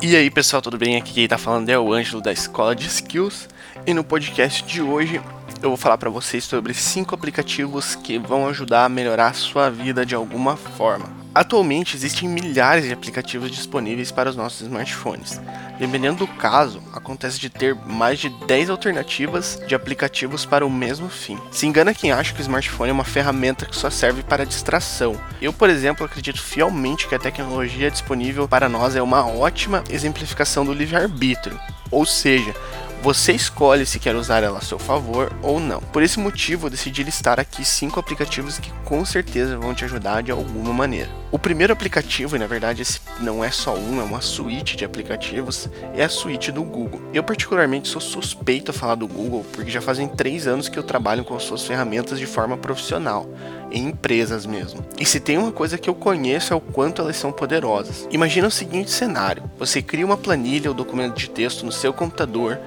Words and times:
E 0.00 0.14
aí 0.16 0.30
pessoal, 0.30 0.62
tudo 0.62 0.78
bem? 0.78 0.96
Aqui 0.96 1.12
quem 1.12 1.26
tá 1.26 1.36
falando 1.36 1.68
é 1.68 1.78
o 1.78 1.92
Ângelo 1.92 2.22
da 2.22 2.32
Escola 2.32 2.74
de 2.74 2.86
Skills 2.86 3.48
e 3.84 3.92
no 3.92 4.04
podcast 4.04 4.64
de 4.64 4.80
hoje 4.80 5.20
eu 5.62 5.70
vou 5.70 5.76
falar 5.76 5.98
para 5.98 6.10
vocês 6.10 6.44
sobre 6.44 6.72
cinco 6.72 7.14
aplicativos 7.14 7.94
que 7.94 8.18
vão 8.18 8.46
ajudar 8.48 8.84
a 8.84 8.88
melhorar 8.88 9.28
a 9.28 9.32
sua 9.32 9.70
vida 9.70 10.06
de 10.06 10.14
alguma 10.14 10.56
forma. 10.56 11.06
Atualmente 11.34 11.94
existem 11.94 12.28
milhares 12.28 12.84
de 12.84 12.92
aplicativos 12.92 13.50
disponíveis 13.50 14.10
para 14.10 14.30
os 14.30 14.36
nossos 14.36 14.62
smartphones. 14.62 15.40
Dependendo 15.78 16.18
do 16.18 16.26
caso, 16.26 16.82
acontece 16.92 17.38
de 17.38 17.48
ter 17.48 17.74
mais 17.74 18.18
de 18.18 18.28
10 18.28 18.70
alternativas 18.70 19.60
de 19.66 19.74
aplicativos 19.74 20.44
para 20.44 20.66
o 20.66 20.70
mesmo 20.70 21.08
fim. 21.08 21.38
Se 21.52 21.66
engana 21.66 21.94
quem 21.94 22.10
acha 22.10 22.32
que 22.32 22.40
o 22.40 22.42
smartphone 22.42 22.90
é 22.90 22.92
uma 22.92 23.04
ferramenta 23.04 23.66
que 23.66 23.76
só 23.76 23.88
serve 23.88 24.22
para 24.22 24.46
distração. 24.46 25.18
Eu, 25.40 25.52
por 25.52 25.70
exemplo, 25.70 26.04
acredito 26.04 26.42
fielmente 26.42 27.06
que 27.06 27.14
a 27.14 27.20
tecnologia 27.20 27.90
disponível 27.90 28.48
para 28.48 28.68
nós 28.68 28.96
é 28.96 29.02
uma 29.02 29.24
ótima 29.26 29.84
exemplificação 29.90 30.64
do 30.64 30.72
livre-arbítrio. 30.72 31.58
Ou 31.90 32.04
seja, 32.04 32.54
você 33.02 33.32
escolhe 33.32 33.86
se 33.86 33.98
quer 33.98 34.14
usar 34.16 34.42
ela 34.42 34.58
a 34.58 34.62
seu 34.62 34.78
favor 34.78 35.32
ou 35.42 35.60
não. 35.60 35.80
Por 35.80 36.02
esse 36.02 36.18
motivo, 36.18 36.66
eu 36.66 36.70
decidi 36.70 37.02
listar 37.02 37.38
aqui 37.38 37.64
cinco 37.64 38.00
aplicativos 38.00 38.58
que 38.58 38.72
com 38.84 39.04
certeza 39.04 39.56
vão 39.56 39.74
te 39.74 39.84
ajudar 39.84 40.22
de 40.22 40.30
alguma 40.30 40.72
maneira. 40.72 41.08
O 41.30 41.38
primeiro 41.38 41.72
aplicativo, 41.72 42.36
e 42.36 42.38
na 42.38 42.46
verdade 42.46 42.82
esse 42.82 43.00
não 43.20 43.44
é 43.44 43.50
só 43.50 43.74
um, 43.74 44.00
é 44.00 44.02
uma 44.02 44.20
suíte 44.20 44.76
de 44.76 44.84
aplicativos, 44.84 45.68
é 45.94 46.02
a 46.02 46.08
suíte 46.08 46.50
do 46.50 46.62
Google. 46.62 47.00
Eu 47.12 47.22
particularmente 47.22 47.88
sou 47.88 48.00
suspeito 48.00 48.70
a 48.70 48.74
falar 48.74 48.94
do 48.94 49.06
Google 49.06 49.44
porque 49.52 49.70
já 49.70 49.80
fazem 49.80 50.08
três 50.08 50.46
anos 50.46 50.68
que 50.68 50.78
eu 50.78 50.82
trabalho 50.82 51.24
com 51.24 51.36
as 51.36 51.42
suas 51.42 51.64
ferramentas 51.64 52.18
de 52.18 52.26
forma 52.26 52.56
profissional 52.56 53.28
em 53.70 53.88
empresas 53.88 54.46
mesmo. 54.46 54.84
E 54.98 55.04
se 55.04 55.20
tem 55.20 55.38
uma 55.38 55.52
coisa 55.52 55.78
que 55.78 55.88
eu 55.88 55.94
conheço 55.94 56.52
é 56.52 56.56
o 56.56 56.60
quanto 56.60 57.02
elas 57.02 57.16
são 57.16 57.32
poderosas. 57.32 58.06
Imagina 58.10 58.48
o 58.48 58.50
seguinte 58.50 58.90
cenário: 58.90 59.42
você 59.58 59.82
cria 59.82 60.06
uma 60.06 60.16
planilha 60.16 60.70
ou 60.70 60.74
documento 60.74 61.16
de 61.16 61.28
texto 61.28 61.64
no 61.64 61.72
seu 61.72 61.92
computador, 61.92 62.58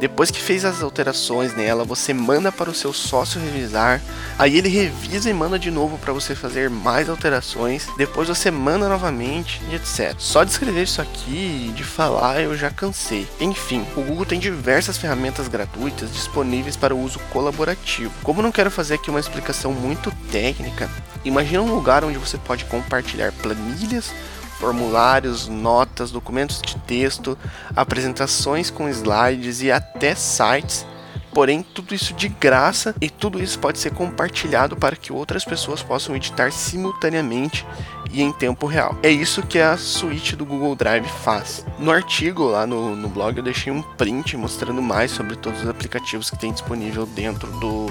depois 0.00 0.30
que 0.30 0.40
fez 0.40 0.64
as 0.64 0.82
alterações 0.82 1.54
nela, 1.54 1.84
você 1.84 2.12
manda 2.12 2.52
para 2.52 2.70
o 2.70 2.74
seu 2.74 2.92
sócio 2.92 3.40
revisar, 3.40 4.00
aí 4.38 4.56
ele 4.56 4.68
revisa 4.68 5.30
e 5.30 5.32
manda 5.32 5.58
de 5.58 5.70
novo 5.70 5.98
para 5.98 6.12
você 6.12 6.34
fazer 6.34 6.68
mais 6.68 7.08
alterações, 7.08 7.86
depois 7.96 8.28
você 8.28 8.50
manda 8.50 8.88
novamente 8.88 9.60
e 9.70 9.74
etc. 9.74 10.14
Só 10.18 10.44
de 10.44 10.50
escrever 10.50 10.82
isso 10.82 11.00
aqui, 11.00 11.72
de 11.74 11.84
falar, 11.84 12.40
eu 12.40 12.56
já 12.56 12.70
cansei. 12.70 13.26
Enfim, 13.40 13.84
o 13.96 14.02
Google 14.02 14.26
tem 14.26 14.38
diversas 14.38 14.98
ferramentas 14.98 15.48
gratuitas 15.48 16.12
disponíveis 16.12 16.76
para 16.76 16.94
o 16.94 17.00
uso 17.00 17.18
colaborativo. 17.32 18.12
Como 18.22 18.42
não 18.42 18.52
quero 18.52 18.70
fazer 18.70 18.94
aqui 18.94 19.10
uma 19.10 19.20
explicação 19.20 19.72
muito 19.72 20.10
técnica 20.30 20.45
técnica, 20.46 20.88
imagina 21.24 21.60
um 21.60 21.74
lugar 21.74 22.04
onde 22.04 22.18
você 22.18 22.38
pode 22.38 22.64
compartilhar 22.66 23.32
planilhas, 23.32 24.12
formulários, 24.60 25.48
notas, 25.48 26.12
documentos 26.12 26.62
de 26.62 26.76
texto, 26.78 27.36
apresentações 27.74 28.70
com 28.70 28.88
slides 28.88 29.60
e 29.60 29.72
até 29.72 30.14
sites. 30.14 30.86
Porém, 31.34 31.62
tudo 31.62 31.94
isso 31.94 32.14
de 32.14 32.28
graça 32.28 32.94
e 33.00 33.10
tudo 33.10 33.42
isso 33.42 33.58
pode 33.58 33.78
ser 33.78 33.90
compartilhado 33.90 34.76
para 34.76 34.96
que 34.96 35.12
outras 35.12 35.44
pessoas 35.44 35.82
possam 35.82 36.14
editar 36.14 36.50
simultaneamente 36.50 37.66
e 38.10 38.22
em 38.22 38.32
tempo 38.32 38.66
real. 38.66 38.96
É 39.02 39.10
isso 39.10 39.42
que 39.42 39.58
a 39.58 39.76
suíte 39.76 40.36
do 40.36 40.46
Google 40.46 40.76
Drive 40.76 41.08
faz. 41.24 41.66
No 41.78 41.90
artigo 41.90 42.44
lá 42.44 42.66
no, 42.66 42.94
no 42.94 43.08
blog 43.08 43.36
eu 43.36 43.42
deixei 43.42 43.72
um 43.72 43.82
print 43.82 44.36
mostrando 44.36 44.80
mais 44.80 45.10
sobre 45.10 45.34
todos 45.36 45.62
os 45.62 45.68
aplicativos 45.68 46.30
que 46.30 46.38
tem 46.38 46.52
disponível 46.52 47.04
dentro 47.04 47.50
do, 47.58 47.90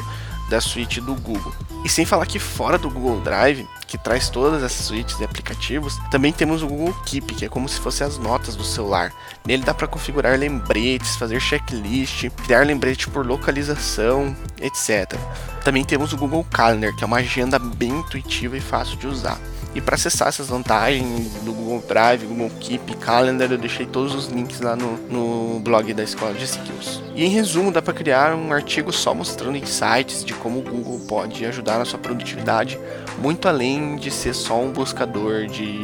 da 0.49 0.61
suíte 0.61 1.01
do 1.01 1.15
Google. 1.15 1.53
E 1.83 1.89
sem 1.89 2.05
falar 2.05 2.25
que 2.25 2.39
fora 2.39 2.77
do 2.77 2.89
Google 2.89 3.21
Drive, 3.21 3.67
que 3.87 3.97
traz 3.97 4.29
todas 4.29 4.63
essas 4.63 4.85
suítes 4.85 5.17
de 5.17 5.23
aplicativos, 5.23 5.97
também 6.09 6.33
temos 6.33 6.63
o 6.63 6.67
Google 6.67 6.93
Keep, 7.05 7.35
que 7.35 7.45
é 7.45 7.49
como 7.49 7.69
se 7.69 7.79
fossem 7.79 8.05
as 8.05 8.17
notas 8.17 8.55
do 8.55 8.63
celular. 8.63 9.13
Nele 9.45 9.63
dá 9.63 9.73
para 9.73 9.87
configurar 9.87 10.37
lembretes, 10.37 11.15
fazer 11.15 11.39
checklist, 11.39 12.29
criar 12.43 12.65
lembrete 12.65 13.07
por 13.09 13.25
localização, 13.25 14.35
etc. 14.59 15.17
Também 15.63 15.83
temos 15.83 16.11
o 16.13 16.17
Google 16.17 16.45
Calendar, 16.51 16.95
que 16.95 17.03
é 17.03 17.07
uma 17.07 17.17
agenda 17.17 17.59
bem 17.59 17.91
intuitiva 17.91 18.57
e 18.57 18.61
fácil 18.61 18.97
de 18.97 19.07
usar. 19.07 19.39
E 19.75 19.81
para 19.81 19.95
acessar 19.95 20.29
essas 20.29 20.47
vantagens 20.47 21.33
do 21.43 21.51
Google 21.51 21.83
Drive, 21.85 22.25
Google 22.25 22.49
Keep, 22.61 22.95
Calendar, 22.95 23.51
eu 23.51 23.57
deixei 23.57 23.85
todos 23.85 24.15
os 24.15 24.27
links 24.27 24.61
lá 24.61 24.73
no, 24.73 24.95
no 25.09 25.59
blog 25.59 25.93
da 25.93 26.01
Escola 26.01 26.33
de 26.33 26.45
Skills. 26.45 27.03
E 27.13 27.25
em 27.25 27.27
resumo, 27.27 27.73
dá 27.73 27.81
para 27.81 27.93
criar 27.93 28.33
um 28.33 28.53
artigo 28.53 28.93
só 28.93 29.13
mostrando 29.13 29.57
insights 29.57 30.23
de 30.23 30.33
como 30.33 30.59
o 30.59 30.61
Google 30.61 31.01
pode 31.09 31.45
ajudar 31.45 31.77
na 31.77 31.83
sua 31.83 31.99
produtividade, 31.99 32.79
muito 33.19 33.49
além 33.49 33.97
de 33.97 34.09
ser 34.09 34.33
só 34.33 34.61
um 34.61 34.71
buscador 34.71 35.45
de, 35.47 35.81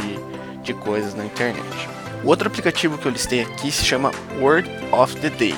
de 0.63 0.73
coisas 0.73 1.13
na 1.13 1.25
internet. 1.25 1.89
O 2.23 2.29
outro 2.29 2.47
aplicativo 2.47 2.97
que 2.97 3.05
eu 3.05 3.11
listei 3.11 3.41
aqui 3.41 3.69
se 3.73 3.83
chama 3.83 4.11
Word 4.39 4.69
of 4.93 5.17
the 5.17 5.29
Day. 5.29 5.55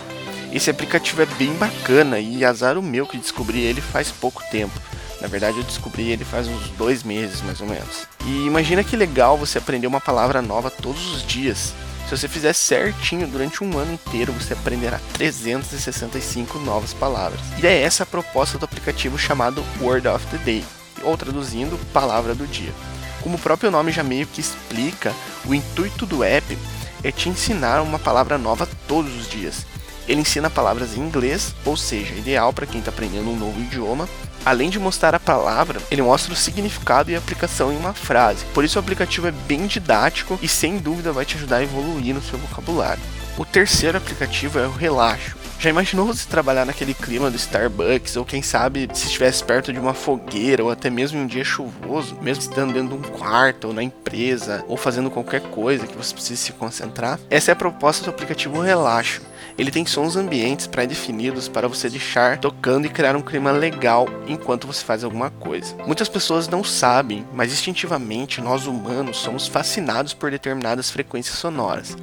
Esse 0.52 0.72
aplicativo 0.72 1.22
é 1.22 1.26
bem 1.38 1.54
bacana 1.54 2.20
e 2.20 2.44
azar 2.44 2.80
o 2.80 2.82
meu 2.82 3.06
que 3.06 3.18
descobri 3.18 3.62
ele 3.62 3.82
faz 3.82 4.10
pouco 4.12 4.42
tempo. 4.50 4.74
Na 5.24 5.30
verdade, 5.30 5.58
eu 5.58 5.64
descobri 5.64 6.12
ele 6.12 6.26
faz 6.26 6.50
uns 6.50 6.68
dois 6.72 7.02
meses, 7.02 7.42
mais 7.42 7.62
ou 7.62 7.68
menos. 7.68 8.06
E 8.26 8.46
imagina 8.46 8.84
que 8.84 8.98
legal 8.98 9.38
você 9.38 9.58
aprender 9.58 9.88
uma 9.88 10.02
palavra 10.02 10.42
nova 10.42 10.70
todos 10.70 11.14
os 11.14 11.26
dias. 11.26 11.74
Se 12.10 12.18
você 12.18 12.28
fizer 12.28 12.52
certinho 12.52 13.26
durante 13.26 13.64
um 13.64 13.78
ano 13.78 13.94
inteiro, 13.94 14.34
você 14.34 14.52
aprenderá 14.52 15.00
365 15.14 16.60
novas 16.60 16.94
palavras. 16.94 17.40
E 17.58 17.66
é 17.66 17.82
essa 17.82 18.04
a 18.04 18.06
proposta 18.06 18.58
do 18.58 18.66
aplicativo 18.66 19.18
chamado 19.18 19.64
Word 19.80 20.10
of 20.10 20.28
the 20.28 20.38
Day, 20.40 20.66
ou 21.04 21.16
traduzindo, 21.16 21.80
palavra 21.94 22.36
do 22.36 22.46
dia. 22.46 22.74
Como 23.22 23.38
o 23.38 23.40
próprio 23.40 23.72
nome 23.72 23.94
já 23.94 24.04
meio 24.04 24.28
que 24.28 24.42
explica, 24.42 25.14
o 25.46 25.54
intuito 25.54 26.06
do 26.06 26.22
app 26.22 26.58
é 27.02 27.14
te 27.14 27.30
ensinar 27.30 27.82
uma 27.82 27.98
palavra 27.98 28.38
nova 28.38 28.68
todos 28.90 29.16
os 29.16 29.30
dias. 29.30 29.66
Ele 30.06 30.20
ensina 30.20 30.50
palavras 30.50 30.98
em 30.98 31.00
inglês, 31.00 31.56
ou 31.64 31.78
seja, 31.78 32.14
ideal 32.14 32.52
para 32.52 32.66
quem 32.66 32.80
está 32.80 32.92
aprendendo 32.92 33.30
um 33.30 33.38
novo 33.38 33.58
idioma, 33.62 34.10
Além 34.46 34.70
de 34.70 34.80
mostrar 34.80 35.16
a 35.16 35.20
palavra, 35.20 35.80
ele 35.90 36.02
mostra 36.02 36.34
o 36.34 36.36
significado 36.36 37.10
e 37.10 37.16
a 37.16 37.18
aplicação 37.18 37.72
em 37.72 37.78
uma 37.78 37.94
frase. 37.94 38.46
Por 38.54 38.66
isso 38.66 38.78
o 38.78 38.82
aplicativo 38.82 39.28
é 39.28 39.32
bem 39.32 39.68
didático 39.68 40.38
e 40.42 40.48
sem 40.48 40.78
dúvida 40.78 41.14
vai 41.14 41.24
te 41.24 41.38
ajudar 41.38 41.58
a 41.58 41.64
evoluir 41.64 42.14
no 42.14 42.22
seu 42.22 42.38
vocabulário. 42.38 43.02
O 43.38 43.46
terceiro 43.46 43.98
aplicativo 43.98 44.60
é 44.60 44.68
o 44.68 44.72
Relaxo. 44.72 45.44
Já 45.64 45.70
imaginou 45.70 46.06
você 46.06 46.28
trabalhar 46.28 46.66
naquele 46.66 46.94
clima 46.94 47.32
do 47.32 47.38
Starbucks, 47.38 48.18
ou 48.18 48.26
quem 48.26 48.42
sabe 48.42 48.90
se 48.94 49.06
estivesse 49.06 49.42
perto 49.42 49.72
de 49.72 49.80
uma 49.80 49.94
fogueira, 49.94 50.62
ou 50.62 50.70
até 50.70 50.90
mesmo 50.90 51.18
em 51.18 51.22
um 51.22 51.26
dia 51.26 51.46
chuvoso, 51.46 52.18
mesmo 52.22 52.44
estando 52.44 52.74
dentro 52.74 52.90
de 52.90 53.08
um 53.08 53.12
quarto, 53.18 53.70
ou 53.70 53.74
na 53.74 53.82
empresa, 53.82 54.66
ou 54.68 54.76
fazendo 54.76 55.10
qualquer 55.10 55.40
coisa 55.40 55.88
que 55.88 55.96
você 55.96 56.14
precise 56.14 56.36
se 56.36 56.52
concentrar? 56.52 57.18
Essa 57.30 57.52
é 57.52 57.54
a 57.54 57.56
proposta 57.56 58.04
do 58.04 58.10
aplicativo 58.10 58.60
Relaxo. 58.60 59.22
Ele 59.58 59.72
tem 59.72 59.86
sons 59.86 60.16
ambientes 60.16 60.68
pré-definidos 60.68 61.48
para 61.48 61.68
você 61.68 61.90
deixar 61.90 62.40
tocando 62.40 62.86
e 62.86 62.90
criar 62.90 63.16
um 63.16 63.22
clima 63.22 63.52
legal 63.52 64.08
enquanto 64.28 64.68
você 64.68 64.84
faz 64.84 65.04
alguma 65.04 65.30
coisa. 65.30 65.76
Muitas 65.86 66.10
pessoas 66.10 66.48
não 66.48 66.64
sabem, 66.64 67.26
mas 67.34 67.52
instintivamente 67.52 68.42
nós 68.42 68.66
humanos 68.66 69.18
somos 69.18 69.48
fascinados 69.48 70.14
por 70.14 70.32
determinadas 70.32 70.90
frequências 70.90 71.38
sonoras, 71.38 71.96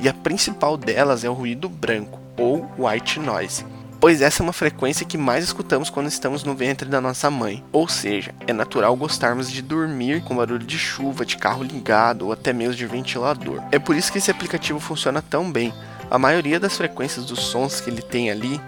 e 0.00 0.08
a 0.08 0.14
principal 0.14 0.76
delas 0.76 1.24
é 1.24 1.30
o 1.30 1.34
ruído 1.34 1.68
branco 1.68 2.20
ou 2.36 2.68
white 2.78 3.18
noise 3.18 3.64
pois 4.00 4.22
essa 4.22 4.42
é 4.42 4.44
uma 4.44 4.52
frequência 4.52 5.06
que 5.06 5.18
mais 5.18 5.44
escutamos 5.44 5.90
quando 5.90 6.06
estamos 6.06 6.44
no 6.44 6.54
ventre 6.54 6.88
da 6.88 7.00
nossa 7.00 7.30
mãe. 7.30 7.64
Ou 7.72 7.88
seja, 7.88 8.34
é 8.46 8.52
natural 8.52 8.94
gostarmos 8.96 9.50
de 9.50 9.60
dormir 9.60 10.22
com 10.22 10.36
barulho 10.36 10.64
de 10.64 10.78
chuva, 10.78 11.26
de 11.26 11.36
carro 11.36 11.62
ligado 11.62 12.26
ou 12.26 12.32
até 12.32 12.52
mesmo 12.52 12.74
de 12.74 12.86
ventilador. 12.86 13.62
É 13.72 13.78
por 13.78 13.96
isso 13.96 14.12
que 14.12 14.18
esse 14.18 14.30
aplicativo 14.30 14.78
funciona 14.78 15.22
tão 15.22 15.50
bem, 15.50 15.74
a 16.10 16.18
maioria 16.18 16.58
das 16.58 16.76
frequências 16.76 17.24
dos 17.26 17.40
sons 17.40 17.80
que 17.80 17.90
ele 17.90 18.02
tem 18.02 18.30
ali 18.30 18.60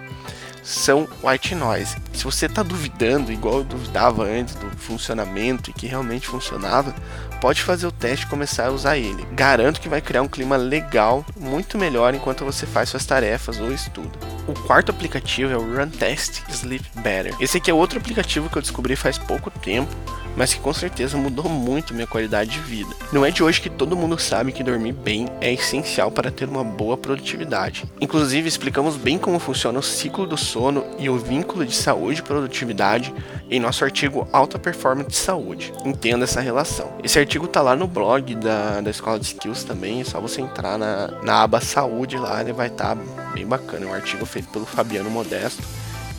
são 0.63 1.09
white 1.23 1.55
noise. 1.55 1.97
Se 2.21 2.25
você 2.27 2.45
está 2.45 2.63
duvidando, 2.63 3.33
igual 3.33 3.61
eu 3.61 3.65
duvidava 3.65 4.25
antes 4.25 4.55
do 4.55 4.69
funcionamento 4.77 5.71
e 5.71 5.73
que 5.73 5.87
realmente 5.87 6.27
funcionava, 6.27 6.95
pode 7.41 7.63
fazer 7.63 7.87
o 7.87 7.91
teste 7.91 8.27
e 8.27 8.29
começar 8.29 8.67
a 8.67 8.71
usar 8.71 8.99
ele. 8.99 9.27
Garanto 9.33 9.81
que 9.81 9.89
vai 9.89 10.03
criar 10.03 10.21
um 10.21 10.29
clima 10.29 10.59
legal, 10.59 11.25
muito 11.35 11.79
melhor 11.79 12.15
enquanto 12.15 12.45
você 12.45 12.67
faz 12.67 12.91
suas 12.91 13.07
tarefas 13.07 13.59
ou 13.59 13.73
estuda. 13.73 14.11
O 14.47 14.53
quarto 14.53 14.91
aplicativo 14.91 15.51
é 15.51 15.57
o 15.57 15.75
Run 15.75 15.89
Test 15.89 16.43
Sleep 16.51 16.85
Better. 16.97 17.35
Esse 17.41 17.57
aqui 17.57 17.71
é 17.71 17.75
outro 17.75 17.99
aplicativo 17.99 18.51
que 18.51 18.59
eu 18.59 18.63
descobri 18.63 18.97
faz 18.97 19.17
pouco 19.17 19.51
tempo 19.51 19.97
mas 20.37 20.55
que 20.55 20.61
com 20.61 20.73
certeza 20.73 21.17
mudou 21.17 21.49
muito 21.49 21.95
minha 21.95 22.07
qualidade 22.07 22.51
de 22.51 22.61
vida. 22.61 22.95
Não 23.13 23.25
é 23.25 23.31
de 23.31 23.43
hoje 23.43 23.61
que 23.61 23.71
todo 23.71 23.97
mundo 23.97 24.19
sabe 24.19 24.53
que 24.53 24.63
dormir 24.63 24.93
bem 24.93 25.29
é 25.41 25.53
essencial 25.53 26.11
para 26.11 26.31
ter 26.31 26.49
uma 26.49 26.65
boa 26.65 26.97
produtividade. 26.97 27.85
Inclusive, 28.01 28.49
explicamos 28.49 28.97
bem 28.97 29.19
como 29.19 29.39
funciona 29.39 29.79
o 29.79 29.83
ciclo 29.83 30.27
do 30.27 30.37
sono 30.37 30.85
e 30.99 31.09
o 31.09 31.19
vínculo 31.19 31.67
de 31.67 31.75
saúde 31.75 32.10
e 32.19 32.23
produtividade 32.23 33.15
em 33.49 33.61
nosso 33.61 33.85
artigo 33.85 34.29
Alta 34.33 34.59
Performance 34.59 35.11
de 35.11 35.17
Saúde. 35.17 35.73
Entenda 35.85 36.25
essa 36.25 36.41
relação. 36.41 36.93
Esse 37.03 37.19
artigo 37.19 37.47
tá 37.47 37.63
lá 37.63 37.77
no 37.77 37.87
blog 37.87 38.35
da, 38.35 38.81
da 38.81 38.91
Escola 38.91 39.19
de 39.19 39.27
Skills 39.27 39.65
também, 39.65 40.01
é 40.01 40.05
só 40.05 40.21
você 40.21 40.41
entrar 40.41 40.79
na, 40.79 41.09
na 41.23 41.43
aba 41.43 41.61
Saúde 41.61 42.17
lá, 42.17 42.41
ele 42.41 42.53
vai 42.53 42.69
estar 42.69 42.97
tá 42.97 43.03
bem 43.33 43.47
bacana. 43.47 43.87
É 43.87 43.89
um 43.89 43.95
artigo 43.95 44.25
feito 44.27 44.49
pelo 44.49 44.67
Fabiano 44.67 45.11
Modesto 45.11 45.63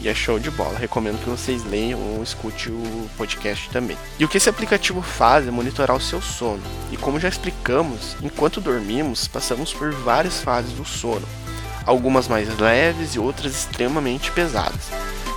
e 0.01 0.09
é 0.09 0.13
show 0.13 0.39
de 0.39 0.49
bola. 0.49 0.77
Recomendo 0.77 1.21
que 1.23 1.29
vocês 1.29 1.63
leiam 1.63 1.99
ou 1.99 2.23
escute 2.23 2.69
o 2.69 3.09
podcast 3.17 3.69
também. 3.69 3.97
E 4.19 4.25
o 4.25 4.27
que 4.27 4.37
esse 4.37 4.49
aplicativo 4.49 5.01
faz 5.01 5.47
é 5.47 5.51
monitorar 5.51 5.95
o 5.95 6.01
seu 6.01 6.21
sono. 6.21 6.61
E 6.91 6.97
como 6.97 7.19
já 7.19 7.29
explicamos, 7.29 8.15
enquanto 8.21 8.59
dormimos, 8.59 9.27
passamos 9.27 9.71
por 9.73 9.91
várias 9.93 10.41
fases 10.41 10.73
do 10.73 10.83
sono, 10.83 11.27
algumas 11.85 12.27
mais 12.27 12.57
leves 12.57 13.15
e 13.15 13.19
outras 13.19 13.53
extremamente 13.53 14.31
pesadas. 14.31 14.89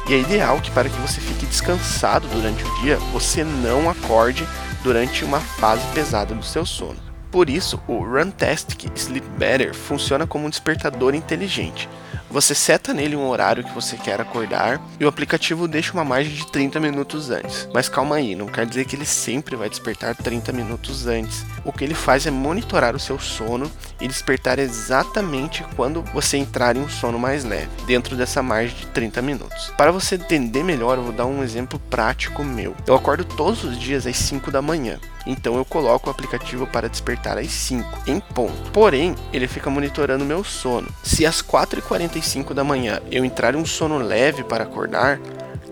E 0.07 0.13
é 0.13 0.19
ideal 0.19 0.61
que 0.61 0.71
para 0.71 0.89
que 0.89 1.01
você 1.01 1.21
fique 1.21 1.47
descansado 1.47 2.29
durante 2.29 2.63
o 2.63 2.81
dia, 2.83 2.97
você 3.13 3.43
não 3.43 3.89
acorde 3.89 4.47
durante 4.83 5.25
uma 5.25 5.41
fase 5.41 5.87
pesada 5.95 6.35
do 6.35 6.45
seu 6.45 6.67
sono. 6.67 7.03
Por 7.31 7.49
isso, 7.49 7.81
o 7.89 7.99
Runtastic 7.99 8.87
Sleep 8.95 9.27
Better 9.31 9.75
funciona 9.75 10.27
como 10.27 10.47
um 10.47 10.51
despertador 10.51 11.15
inteligente. 11.15 11.89
Você 12.31 12.55
seta 12.55 12.93
nele 12.93 13.17
um 13.17 13.29
horário 13.29 13.65
que 13.65 13.73
você 13.73 13.97
quer 13.97 14.21
acordar 14.21 14.81
e 15.01 15.05
o 15.05 15.09
aplicativo 15.09 15.67
deixa 15.67 15.93
uma 15.93 16.05
margem 16.05 16.33
de 16.33 16.47
30 16.47 16.79
minutos 16.81 17.31
antes. 17.31 17.69
Mas 17.73 17.89
calma 17.89 18.17
aí, 18.17 18.35
não 18.35 18.47
quer 18.47 18.67
dizer 18.67 18.85
que 18.85 18.95
ele 18.95 19.05
sempre 19.05 19.57
vai 19.57 19.69
despertar 19.69 20.15
30 20.15 20.53
minutos 20.53 21.07
antes. 21.07 21.45
O 21.65 21.73
que 21.73 21.83
ele 21.83 21.95
faz 21.95 22.27
é 22.27 22.31
monitorar 22.31 22.95
o 22.95 23.01
seu 23.01 23.19
sono 23.19 23.71
e 24.05 24.09
despertar 24.09 24.59
exatamente 24.59 25.65
quando 25.75 26.03
você 26.13 26.37
entrar 26.37 26.77
em 26.77 26.81
um 26.81 26.89
sono 26.91 27.19
mais 27.19 27.43
leve, 27.43 27.71
dentro 27.87 28.15
dessa 28.15 28.43
margem 28.43 28.77
de 28.77 28.87
30 28.89 29.23
minutos. 29.23 29.73
Para 29.79 29.91
você 29.91 30.17
entender 30.17 30.63
melhor, 30.63 30.99
eu 30.99 31.05
vou 31.05 31.13
dar 31.13 31.25
um 31.25 31.43
exemplo 31.43 31.79
prático 31.89 32.45
meu. 32.45 32.77
Eu 32.87 32.95
acordo 32.95 33.25
todos 33.25 33.65
os 33.65 33.79
dias 33.79 34.07
às 34.07 34.15
5 34.19 34.51
da 34.51 34.61
manhã. 34.61 35.01
Então 35.27 35.57
eu 35.57 35.65
coloco 35.65 36.09
o 36.09 36.13
aplicativo 36.13 36.67
para 36.67 36.87
despertar 36.87 37.39
às 37.39 37.51
5, 37.51 38.03
em 38.07 38.21
ponto. 38.21 38.71
Porém, 38.73 39.15
ele 39.33 39.49
fica 39.49 39.71
monitorando 39.71 40.23
meu 40.23 40.45
sono. 40.45 40.89
Se 41.03 41.25
às 41.25 41.41
4h45 41.41 42.53
da 42.53 42.63
manhã 42.63 43.01
eu 43.11 43.25
entrar 43.25 43.55
em 43.55 43.59
um 43.59 43.65
sono 43.65 43.97
leve 43.97 44.45
para 44.45 44.65
acordar, 44.65 45.19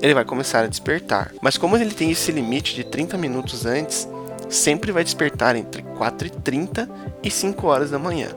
ele 0.00 0.14
vai 0.14 0.24
começar 0.24 0.64
a 0.64 0.66
despertar. 0.66 1.32
Mas 1.42 1.58
como 1.58 1.76
ele 1.76 1.94
tem 1.94 2.10
esse 2.10 2.32
limite 2.32 2.74
de 2.74 2.82
30 2.82 3.18
minutos 3.18 3.66
antes, 3.66 4.08
sempre 4.52 4.92
vai 4.92 5.02
despertar 5.02 5.56
entre 5.56 5.82
4h30 5.82 6.88
e 7.22 7.30
5 7.30 7.66
horas 7.66 7.90
da 7.90 7.98
manhã. 7.98 8.28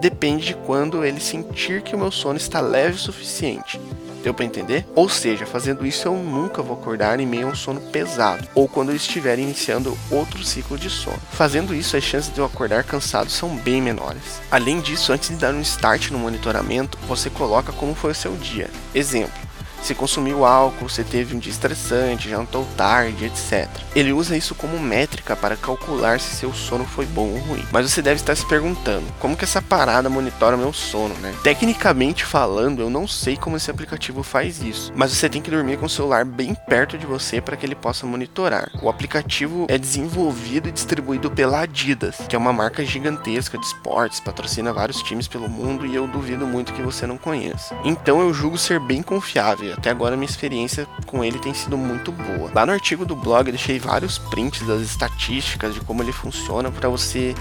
Depende 0.00 0.46
de 0.46 0.54
quando 0.54 1.04
ele 1.04 1.20
sentir 1.20 1.82
que 1.82 1.94
o 1.94 1.98
meu 1.98 2.10
sono 2.10 2.36
está 2.36 2.60
leve 2.60 2.96
o 2.96 2.98
suficiente. 2.98 3.80
Deu 4.22 4.34
para 4.34 4.44
entender? 4.44 4.86
Ou 4.94 5.08
seja, 5.08 5.46
fazendo 5.46 5.86
isso 5.86 6.08
eu 6.08 6.14
nunca 6.14 6.62
vou 6.62 6.76
acordar 6.76 7.20
em 7.20 7.26
meio 7.26 7.46
a 7.46 7.50
um 7.50 7.54
sono 7.54 7.80
pesado, 7.80 8.48
ou 8.54 8.68
quando 8.68 8.90
eu 8.90 8.96
estiver 8.96 9.38
iniciando 9.38 9.96
outro 10.10 10.42
ciclo 10.44 10.76
de 10.76 10.90
sono. 10.90 11.18
Fazendo 11.32 11.74
isso, 11.74 11.96
as 11.96 12.02
chances 12.02 12.32
de 12.32 12.38
eu 12.38 12.44
acordar 12.44 12.84
cansado 12.84 13.30
são 13.30 13.56
bem 13.56 13.80
menores. 13.80 14.40
Além 14.50 14.80
disso, 14.80 15.12
antes 15.12 15.28
de 15.28 15.36
dar 15.36 15.54
um 15.54 15.60
start 15.60 16.10
no 16.10 16.18
monitoramento, 16.18 16.98
você 17.06 17.30
coloca 17.30 17.72
como 17.72 17.94
foi 17.94 18.10
o 18.10 18.14
seu 18.14 18.34
dia. 18.36 18.68
Exemplo: 18.94 19.47
se 19.82 19.94
consumiu 19.94 20.44
álcool, 20.44 20.88
se 20.88 21.04
teve 21.04 21.34
um 21.34 21.38
dia 21.38 21.52
estressante, 21.52 22.28
jantou 22.28 22.66
tarde, 22.76 23.24
etc. 23.24 23.68
Ele 23.94 24.12
usa 24.12 24.36
isso 24.36 24.54
como 24.54 24.78
métrica 24.78 25.36
para 25.36 25.56
calcular 25.56 26.20
se 26.20 26.36
seu 26.36 26.52
sono 26.52 26.84
foi 26.84 27.06
bom 27.06 27.28
ou 27.30 27.38
ruim. 27.38 27.64
Mas 27.72 27.90
você 27.90 28.02
deve 28.02 28.16
estar 28.16 28.34
se 28.34 28.46
perguntando, 28.46 29.06
como 29.18 29.36
que 29.36 29.44
essa 29.44 29.62
parada 29.62 30.10
monitora 30.10 30.56
meu 30.56 30.72
sono, 30.72 31.14
né? 31.16 31.34
Tecnicamente 31.42 32.24
falando, 32.24 32.80
eu 32.80 32.90
não 32.90 33.06
sei 33.06 33.36
como 33.36 33.56
esse 33.56 33.70
aplicativo 33.70 34.22
faz 34.22 34.62
isso, 34.62 34.92
mas 34.94 35.12
você 35.12 35.28
tem 35.28 35.42
que 35.42 35.50
dormir 35.50 35.78
com 35.78 35.86
o 35.86 35.90
celular 35.90 36.24
bem 36.24 36.54
perto 36.54 36.98
de 36.98 37.06
você 37.06 37.40
para 37.40 37.56
que 37.56 37.64
ele 37.66 37.74
possa 37.74 38.06
monitorar. 38.06 38.70
O 38.82 38.88
aplicativo 38.88 39.66
é 39.68 39.78
desenvolvido 39.78 40.68
e 40.68 40.72
distribuído 40.72 41.30
pela 41.30 41.60
Adidas, 41.60 42.16
que 42.28 42.36
é 42.36 42.38
uma 42.38 42.52
marca 42.52 42.84
gigantesca 42.84 43.58
de 43.58 43.66
esportes, 43.66 44.20
patrocina 44.20 44.72
vários 44.72 45.02
times 45.02 45.28
pelo 45.28 45.48
mundo 45.48 45.86
e 45.86 45.94
eu 45.94 46.06
duvido 46.06 46.46
muito 46.46 46.72
que 46.72 46.82
você 46.82 47.06
não 47.06 47.18
conheça. 47.18 47.74
Então 47.84 48.20
eu 48.20 48.32
julgo 48.32 48.56
ser 48.56 48.80
bem 48.80 49.02
confiável 49.02 49.67
até 49.72 49.90
agora 49.90 50.16
minha 50.16 50.28
experiência 50.28 50.86
com 51.06 51.24
ele 51.24 51.38
tem 51.38 51.54
sido 51.54 51.76
muito 51.76 52.12
boa. 52.12 52.50
Lá 52.54 52.66
no 52.66 52.72
artigo 52.72 53.04
do 53.04 53.16
blog 53.16 53.48
eu 53.48 53.52
deixei 53.52 53.78
vários 53.78 54.18
prints 54.18 54.66
das 54.66 54.80
estatísticas 54.80 55.74
de 55.74 55.80
como 55.80 56.02
ele 56.02 56.12
funciona 56.12 56.70
para 56.70 56.88
você, 56.88 57.34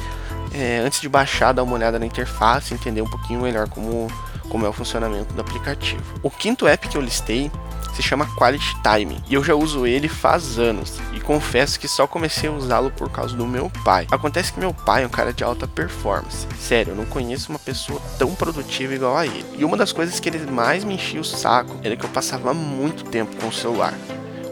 é, 0.53 0.79
antes 0.79 1.01
de 1.01 1.09
baixar, 1.09 1.53
dar 1.53 1.63
uma 1.63 1.74
olhada 1.74 2.00
na 2.00 2.06
interface, 2.06 2.74
entender 2.74 3.01
um 3.01 3.09
pouquinho 3.09 3.41
melhor 3.41 3.68
como, 3.69 4.07
como 4.50 4.65
é 4.65 4.69
o 4.69 4.74
funcionamento 4.74 5.33
do 5.33 5.41
aplicativo. 5.41 6.03
O 6.24 6.29
quinto 6.29 6.68
app 6.68 6.88
que 6.88 6.97
eu 6.97 7.01
listei 7.01 7.51
se 7.98 8.04
chama 8.04 8.28
Quality 8.36 8.78
Time 8.84 9.18
e 9.28 9.34
eu 9.34 9.44
já 9.44 9.56
uso 9.56 9.88
ele 9.88 10.08
faz 10.08 10.60
anos 10.60 11.00
e 11.16 11.20
confesso 11.20 11.80
que 11.80 11.88
só 11.88 12.06
comecei 12.06 12.48
a 12.48 12.52
usá-lo 12.54 12.92
por 12.92 13.10
causa 13.10 13.36
do 13.36 13.48
meu 13.48 13.72
pai. 13.84 14.06
Acontece 14.12 14.54
que 14.54 14.60
meu 14.60 14.72
pai 14.72 15.04
é 15.04 15.08
um 15.08 15.10
cara 15.10 15.34
de 15.34 15.44
alta 15.44 15.68
performance. 15.68 16.46
Sério, 16.60 16.92
eu 16.92 16.96
não 16.96 17.06
conheço 17.06 17.52
uma 17.52 17.58
pessoa 17.58 18.00
tão 18.20 18.36
produtiva 18.36 18.94
igual 18.94 19.18
a 19.18 19.26
ele. 19.26 19.46
E 19.58 19.66
uma 19.66 19.76
das 19.76 19.92
coisas 19.92 20.20
que 20.20 20.30
ele 20.30 20.40
mais 20.52 20.84
me 20.84 20.94
enchia 20.94 21.20
o 21.20 21.24
saco 21.24 21.76
era 21.84 21.96
que 21.96 22.06
eu 22.06 22.10
passava 22.10 22.54
muito 22.54 23.04
tempo 23.04 23.36
com 23.38 23.48
o 23.48 23.54
celular. 23.54 23.96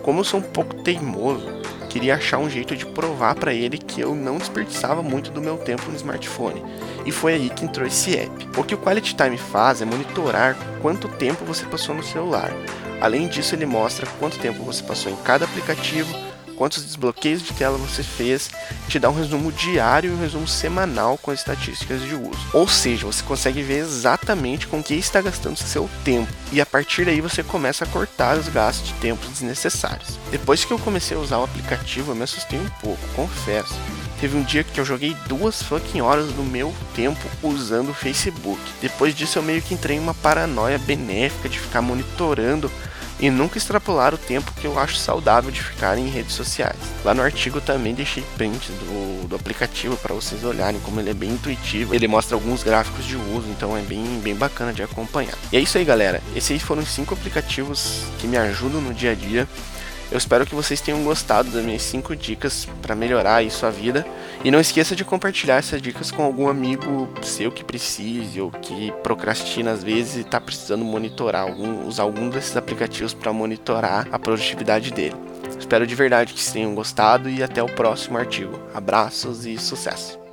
Como 0.02 0.22
eu 0.22 0.24
sou 0.24 0.40
um 0.40 0.44
pouco 0.44 0.74
teimoso, 0.82 1.46
queria 1.88 2.16
achar 2.16 2.40
um 2.40 2.50
jeito 2.50 2.76
de 2.76 2.84
provar 2.84 3.36
para 3.36 3.54
ele 3.54 3.78
que 3.78 4.02
eu 4.02 4.16
não 4.16 4.40
desperdiçava 4.40 5.04
muito 5.04 5.30
do 5.30 5.40
meu 5.40 5.56
tempo 5.58 5.92
no 5.92 5.96
smartphone. 5.96 6.64
E 7.06 7.12
foi 7.12 7.36
aí 7.36 7.50
que 7.52 7.64
entrou 7.64 7.86
esse 7.86 8.18
app. 8.18 8.50
O 8.58 8.64
que 8.64 8.74
o 8.74 8.78
Quality 8.80 9.16
Time 9.16 9.38
faz 9.38 9.84
é 9.84 9.86
monitorar 9.86 10.58
quanto 10.82 11.08
tempo 11.08 11.46
você 11.46 11.64
passou 11.66 11.94
no 11.94 12.04
celular. 12.04 12.52
Além 13.02 13.28
disso, 13.28 13.56
ele 13.56 13.66
mostra 13.66 14.08
quanto 14.20 14.40
tempo 14.40 14.64
você 14.64 14.84
passou 14.84 15.12
em 15.12 15.16
cada 15.18 15.46
aplicativo, 15.46 16.14
quantos 16.56 16.84
desbloqueios 16.84 17.42
de 17.42 17.54
tela 17.54 17.78
você 17.78 18.02
fez, 18.02 18.50
te 18.88 18.98
dá 18.98 19.10
um 19.10 19.16
resumo 19.16 19.52
diário 19.52 20.12
e 20.12 20.14
um 20.14 20.20
resumo 20.20 20.48
semanal 20.48 21.18
com 21.18 21.32
as 21.32 21.40
estatísticas 21.40 22.02
de 22.02 22.16
uso. 22.16 22.40
Ou 22.54 22.68
seja, 22.68 23.06
você 23.06 23.24
consegue 23.24 23.62
ver 23.62 23.80
exatamente 23.80 24.68
com 24.68 24.82
que 24.82 24.96
está 24.96 25.22
gastando 25.22 25.58
seu 25.58 25.90
tempo 26.04 26.32
e 26.52 26.62
a 26.62 26.66
partir 26.66 27.06
daí 27.06 27.22
você 27.22 27.44
começa 27.44 27.84
a 27.84 27.88
cortar 27.88 28.38
os 28.38 28.48
gastos 28.48 28.88
de 28.88 28.94
tempo 28.96 29.28
desnecessários. 29.28 30.18
Depois 30.32 30.66
que 30.66 30.72
eu 30.72 30.80
comecei 30.80 31.16
a 31.16 31.20
usar 31.20 31.40
o 31.40 31.44
aplicativo, 31.44 32.12
eu 32.12 32.16
me 32.16 32.24
assustei 32.24 32.60
um 32.60 32.70
pouco, 32.82 33.02
confesso. 33.16 33.76
Teve 34.20 34.38
um 34.38 34.44
dia 34.44 34.64
que 34.64 34.80
eu 34.80 34.86
joguei 34.86 35.16
duas 35.28 35.62
fucking 35.62 36.02
horas 36.02 36.28
do 36.28 36.44
meu 36.44 36.74
tempo 36.96 37.20
usando 37.44 37.90
o 37.90 37.94
Facebook. 37.94 38.62
Depois 38.82 39.14
disso 39.14 39.40
eu 39.40 39.44
meio 39.44 39.62
que 39.62 39.74
entrei 39.74 39.98
em 39.98 40.00
uma 40.00 40.14
paranoia 40.14 40.78
benéfica 40.78 41.50
de 41.50 41.60
ficar 41.60 41.82
monitorando 41.82 42.72
e 43.20 43.30
nunca 43.30 43.58
extrapolar 43.58 44.14
o 44.14 44.18
tempo 44.18 44.52
que 44.60 44.66
eu 44.66 44.78
acho 44.78 44.98
saudável 44.98 45.52
de 45.52 45.62
ficar 45.62 45.98
em 45.98 46.10
redes 46.10 46.34
sociais. 46.34 46.78
Lá 47.04 47.14
no 47.14 47.22
artigo 47.22 47.62
também 47.62 47.94
deixei 47.94 48.24
prints 48.36 48.68
do, 48.68 49.28
do 49.28 49.36
aplicativo 49.36 49.96
para 49.98 50.14
vocês 50.14 50.44
olharem 50.44 50.80
como 50.82 51.00
ele 51.00 51.10
é 51.10 51.14
bem 51.14 51.32
intuitivo. 51.32 51.96
Ele 51.96 52.08
mostra 52.08 52.36
alguns 52.36 52.64
gráficos 52.64 53.06
de 53.06 53.16
uso, 53.16 53.48
então 53.50 53.78
é 53.78 53.82
bem, 53.82 54.20
bem 54.22 54.36
bacana 54.36 54.74
de 54.74 54.84
acompanhar. 54.84 55.38
E 55.52 55.58
é 55.58 55.60
isso 55.60 55.78
aí, 55.78 55.86
galera. 55.86 56.22
Esses 56.36 56.62
foram 56.62 56.86
cinco 56.86 57.14
aplicativos 57.14 58.04
que 58.20 58.28
me 58.28 58.38
ajudam 58.38 58.82
no 58.82 58.94
dia 58.94 59.12
a 59.12 59.16
dia 59.16 59.48
eu 60.12 60.18
espero 60.18 60.46
que 60.46 60.56
vocês 60.56 60.82
tenham 60.82 61.04
gostado 61.04 61.50
das 61.50 61.64
minhas 61.64 61.82
5 61.82 62.16
dicas 62.16 62.68
para 62.82 62.96
melhorar 62.96 63.38
aí 63.38 63.50
sua 63.50 63.72
vida. 63.72 64.06
E 64.44 64.52
não 64.52 64.60
esqueça 64.60 64.96
de 64.96 65.04
compartilhar 65.04 65.56
essas 65.56 65.82
dicas 65.82 66.12
com 66.12 66.24
algum 66.24 66.48
amigo 66.48 67.10
seu 67.24 67.52
que 67.52 67.64
precise 67.64 68.40
ou 68.40 68.52
que 68.52 68.92
procrastina 69.04 69.72
às 69.72 69.84
vezes 69.84 70.18
e 70.18 70.20
está 70.22 70.40
precisando 70.40 70.86
monitorar, 70.86 71.44
algum, 71.44 71.88
usar 71.88 72.04
algum 72.04 72.30
desses 72.30 72.56
aplicativos 72.56 73.14
para 73.14 73.34
monitorar 73.34 74.08
a 74.12 74.20
produtividade 74.20 74.92
dele. 74.92 75.16
Espero 75.60 75.88
de 75.88 75.96
verdade 75.96 76.34
que 76.34 76.40
vocês 76.40 76.54
tenham 76.54 76.76
gostado 76.76 77.30
e 77.30 77.42
até 77.42 77.64
o 77.64 77.68
próximo 77.68 78.18
artigo. 78.18 78.60
Abraços 78.74 79.46
e 79.46 79.58
sucesso! 79.58 80.25